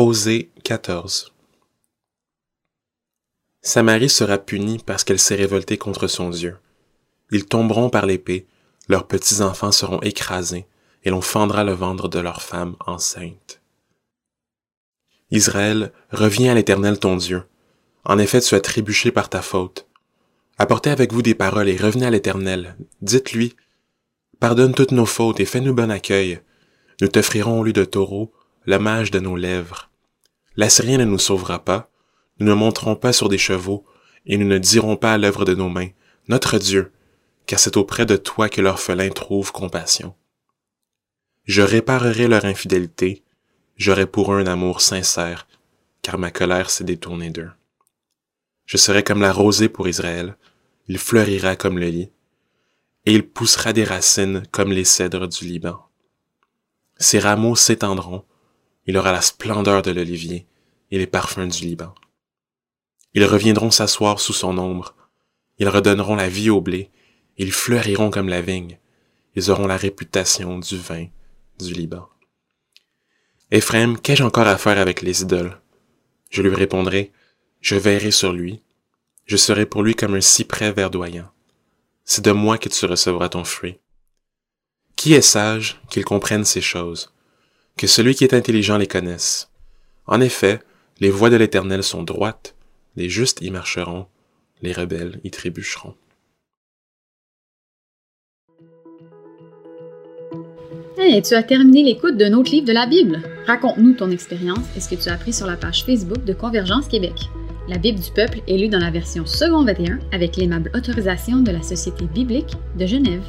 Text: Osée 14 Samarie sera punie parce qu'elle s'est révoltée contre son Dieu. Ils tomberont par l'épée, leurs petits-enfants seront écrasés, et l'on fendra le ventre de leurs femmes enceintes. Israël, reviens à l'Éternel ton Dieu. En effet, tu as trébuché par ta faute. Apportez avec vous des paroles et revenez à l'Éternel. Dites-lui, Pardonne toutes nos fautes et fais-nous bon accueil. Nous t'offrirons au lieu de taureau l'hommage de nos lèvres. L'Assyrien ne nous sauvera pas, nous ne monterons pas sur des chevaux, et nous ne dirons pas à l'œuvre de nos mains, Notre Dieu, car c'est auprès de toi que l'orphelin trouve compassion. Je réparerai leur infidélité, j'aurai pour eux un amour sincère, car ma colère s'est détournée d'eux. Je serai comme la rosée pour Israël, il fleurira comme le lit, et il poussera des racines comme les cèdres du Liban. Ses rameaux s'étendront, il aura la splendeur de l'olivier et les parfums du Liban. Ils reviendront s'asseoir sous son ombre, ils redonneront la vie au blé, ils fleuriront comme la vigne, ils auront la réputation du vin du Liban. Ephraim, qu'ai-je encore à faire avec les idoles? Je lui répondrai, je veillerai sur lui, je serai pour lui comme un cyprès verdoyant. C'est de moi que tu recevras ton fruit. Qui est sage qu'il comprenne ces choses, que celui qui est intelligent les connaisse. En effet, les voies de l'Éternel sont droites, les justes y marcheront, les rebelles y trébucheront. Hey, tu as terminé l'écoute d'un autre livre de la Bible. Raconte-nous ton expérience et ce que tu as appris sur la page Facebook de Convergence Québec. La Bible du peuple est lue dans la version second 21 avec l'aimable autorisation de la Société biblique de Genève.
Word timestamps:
Osée 0.00 0.52
14 0.62 1.34
Samarie 3.62 4.08
sera 4.08 4.38
punie 4.38 4.78
parce 4.78 5.02
qu'elle 5.02 5.18
s'est 5.18 5.34
révoltée 5.34 5.76
contre 5.76 6.06
son 6.06 6.30
Dieu. 6.30 6.56
Ils 7.32 7.46
tomberont 7.46 7.90
par 7.90 8.06
l'épée, 8.06 8.46
leurs 8.86 9.08
petits-enfants 9.08 9.72
seront 9.72 10.00
écrasés, 10.02 10.68
et 11.02 11.10
l'on 11.10 11.20
fendra 11.20 11.64
le 11.64 11.72
ventre 11.72 12.06
de 12.06 12.20
leurs 12.20 12.42
femmes 12.42 12.76
enceintes. 12.86 13.60
Israël, 15.32 15.92
reviens 16.12 16.52
à 16.52 16.54
l'Éternel 16.54 17.00
ton 17.00 17.16
Dieu. 17.16 17.42
En 18.04 18.18
effet, 18.18 18.40
tu 18.40 18.54
as 18.54 18.60
trébuché 18.60 19.10
par 19.10 19.28
ta 19.28 19.42
faute. 19.42 19.88
Apportez 20.58 20.90
avec 20.90 21.12
vous 21.12 21.22
des 21.22 21.34
paroles 21.34 21.68
et 21.68 21.76
revenez 21.76 22.06
à 22.06 22.10
l'Éternel. 22.10 22.76
Dites-lui, 23.02 23.56
Pardonne 24.38 24.74
toutes 24.74 24.92
nos 24.92 25.06
fautes 25.06 25.40
et 25.40 25.44
fais-nous 25.44 25.74
bon 25.74 25.90
accueil. 25.90 26.40
Nous 27.00 27.08
t'offrirons 27.08 27.58
au 27.58 27.64
lieu 27.64 27.72
de 27.72 27.84
taureau 27.84 28.32
l'hommage 28.68 29.10
de 29.10 29.18
nos 29.18 29.34
lèvres. 29.34 29.88
L'Assyrien 30.54 30.98
ne 30.98 31.06
nous 31.06 31.18
sauvera 31.18 31.64
pas, 31.64 31.90
nous 32.38 32.46
ne 32.46 32.52
monterons 32.52 32.96
pas 32.96 33.14
sur 33.14 33.30
des 33.30 33.38
chevaux, 33.38 33.86
et 34.26 34.36
nous 34.36 34.46
ne 34.46 34.58
dirons 34.58 34.98
pas 34.98 35.14
à 35.14 35.16
l'œuvre 35.16 35.46
de 35.46 35.54
nos 35.54 35.70
mains, 35.70 35.88
Notre 36.28 36.58
Dieu, 36.58 36.92
car 37.46 37.58
c'est 37.58 37.78
auprès 37.78 38.04
de 38.04 38.16
toi 38.16 38.50
que 38.50 38.60
l'orphelin 38.60 39.08
trouve 39.08 39.52
compassion. 39.52 40.14
Je 41.44 41.62
réparerai 41.62 42.28
leur 42.28 42.44
infidélité, 42.44 43.22
j'aurai 43.78 44.04
pour 44.04 44.34
eux 44.34 44.40
un 44.40 44.46
amour 44.46 44.82
sincère, 44.82 45.46
car 46.02 46.18
ma 46.18 46.30
colère 46.30 46.68
s'est 46.68 46.84
détournée 46.84 47.30
d'eux. 47.30 47.50
Je 48.66 48.76
serai 48.76 49.02
comme 49.02 49.22
la 49.22 49.32
rosée 49.32 49.70
pour 49.70 49.88
Israël, 49.88 50.36
il 50.88 50.98
fleurira 50.98 51.56
comme 51.56 51.78
le 51.78 51.88
lit, 51.88 52.10
et 53.06 53.14
il 53.14 53.26
poussera 53.26 53.72
des 53.72 53.84
racines 53.84 54.42
comme 54.50 54.72
les 54.72 54.84
cèdres 54.84 55.26
du 55.26 55.46
Liban. 55.46 55.86
Ses 56.98 57.18
rameaux 57.18 57.56
s'étendront, 57.56 58.26
il 58.88 58.96
aura 58.96 59.12
la 59.12 59.20
splendeur 59.20 59.82
de 59.82 59.90
l'olivier 59.90 60.46
et 60.90 60.96
les 60.96 61.06
parfums 61.06 61.46
du 61.46 61.66
Liban. 61.66 61.94
Ils 63.12 63.26
reviendront 63.26 63.70
s'asseoir 63.70 64.18
sous 64.18 64.32
son 64.32 64.56
ombre, 64.56 64.96
ils 65.58 65.68
redonneront 65.68 66.16
la 66.16 66.30
vie 66.30 66.48
au 66.48 66.62
blé, 66.62 66.90
ils 67.36 67.52
fleuriront 67.52 68.10
comme 68.10 68.30
la 68.30 68.40
vigne, 68.40 68.78
ils 69.36 69.50
auront 69.50 69.66
la 69.66 69.76
réputation 69.76 70.58
du 70.58 70.78
vin 70.78 71.06
du 71.58 71.74
Liban. 71.74 72.08
Ephraim, 73.50 73.96
qu'ai-je 73.96 74.24
encore 74.24 74.46
à 74.46 74.56
faire 74.56 74.78
avec 74.78 75.02
les 75.02 75.20
idoles? 75.20 75.60
Je 76.30 76.40
lui 76.40 76.54
répondrai, 76.54 77.12
je 77.60 77.74
veillerai 77.74 78.10
sur 78.10 78.32
lui, 78.32 78.62
je 79.26 79.36
serai 79.36 79.66
pour 79.66 79.82
lui 79.82 79.94
comme 79.94 80.14
un 80.14 80.22
cyprès 80.22 80.72
verdoyant. 80.72 81.30
C'est 82.06 82.24
de 82.24 82.32
moi 82.32 82.56
que 82.56 82.70
tu 82.70 82.86
recevras 82.86 83.28
ton 83.28 83.44
fruit. 83.44 83.80
Qui 84.96 85.12
est 85.12 85.20
sage 85.20 85.78
qu'il 85.90 86.06
comprenne 86.06 86.46
ces 86.46 86.62
choses, 86.62 87.12
que 87.78 87.86
celui 87.86 88.14
qui 88.14 88.24
est 88.24 88.34
intelligent 88.34 88.76
les 88.76 88.86
connaisse. 88.86 89.48
En 90.06 90.20
effet, 90.20 90.58
les 91.00 91.10
voies 91.10 91.30
de 91.30 91.36
l'Éternel 91.36 91.82
sont 91.82 92.02
droites, 92.02 92.54
les 92.96 93.08
justes 93.08 93.40
y 93.40 93.50
marcheront, 93.50 94.06
les 94.60 94.72
rebelles 94.72 95.20
y 95.24 95.30
trébucheront. 95.30 95.94
Hey, 100.98 101.22
tu 101.22 101.34
as 101.34 101.44
terminé 101.44 101.84
l'écoute 101.84 102.16
d'un 102.16 102.32
autre 102.32 102.50
livre 102.50 102.66
de 102.66 102.72
la 102.72 102.86
Bible. 102.86 103.22
Raconte-nous 103.46 103.94
ton 103.94 104.10
expérience 104.10 104.66
et 104.76 104.80
ce 104.80 104.88
que 104.88 105.00
tu 105.00 105.08
as 105.08 105.14
appris 105.14 105.32
sur 105.32 105.46
la 105.46 105.56
page 105.56 105.84
Facebook 105.84 106.24
de 106.24 106.32
Convergence 106.32 106.88
Québec. 106.88 107.14
La 107.68 107.78
Bible 107.78 108.00
du 108.00 108.10
peuple 108.10 108.40
est 108.48 108.58
lue 108.58 108.68
dans 108.68 108.80
la 108.80 108.90
version 108.90 109.24
second 109.24 109.64
21 109.64 110.00
avec 110.10 110.36
l'aimable 110.36 110.72
autorisation 110.74 111.38
de 111.38 111.52
la 111.52 111.62
Société 111.62 112.06
biblique 112.06 112.56
de 112.76 112.86
Genève. 112.86 113.22